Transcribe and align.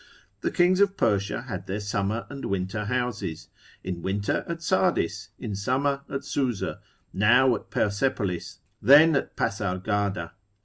The 0.39 0.49
kings 0.49 0.79
of 0.79 0.97
Persia 0.97 1.43
had 1.43 1.67
their 1.67 1.79
summer 1.79 2.25
and 2.27 2.45
winter 2.45 2.85
houses; 2.85 3.49
in 3.83 4.01
winter 4.01 4.43
at 4.47 4.63
Sardis, 4.63 5.29
in 5.37 5.53
summer 5.53 6.01
at 6.09 6.25
Susa; 6.25 6.79
now 7.13 7.53
at 7.55 7.69
Persepolis, 7.69 8.61
then 8.81 9.15
at 9.15 9.35
Pasargada. 9.35 10.31